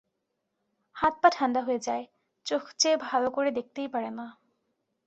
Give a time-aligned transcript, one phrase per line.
[0.95, 2.05] হাত-পা ঠাণ্ডা হয়ে যায়,
[2.45, 4.25] চোখ চেয়ে ভালো করে দেখতেই পারে না।